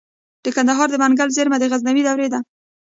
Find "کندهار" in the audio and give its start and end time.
0.55-0.87